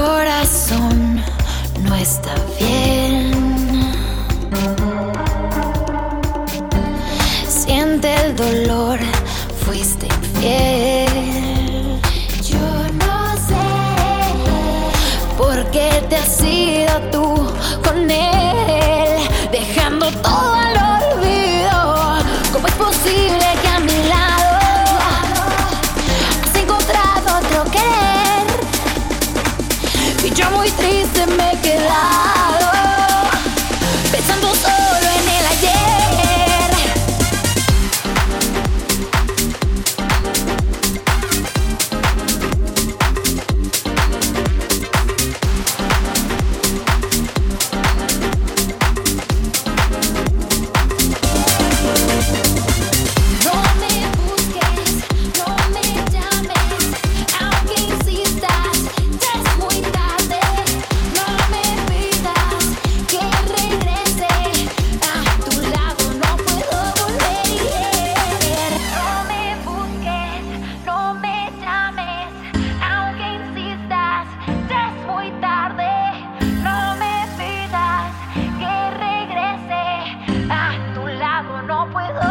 [0.00, 1.22] corazón
[1.82, 3.32] no está bien.
[7.48, 8.98] Siente el dolor,
[9.64, 12.00] fuiste infiel.
[12.50, 12.68] Yo
[13.04, 13.68] no sé
[15.36, 17.27] por qué te has ido tú.
[81.78, 82.27] Não poesia.